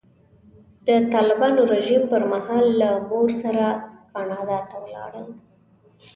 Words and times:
د 0.87 0.89
طالبانو 1.13 1.61
رژیم 1.73 2.03
پر 2.11 2.21
مهال 2.31 2.65
له 2.81 2.89
مور 3.09 3.29
سره 3.43 3.65
کاناډا 4.11 4.59
ته 4.69 4.75
ولاړل. 4.83 5.27